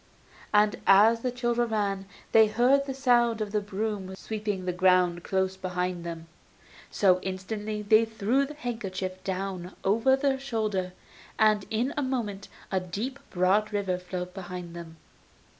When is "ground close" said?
4.73-5.55